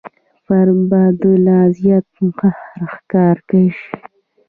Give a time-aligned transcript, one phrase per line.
[0.45, 2.07] فرد به د لا زیات
[2.39, 3.37] قهر ښکار
[3.77, 3.95] شي.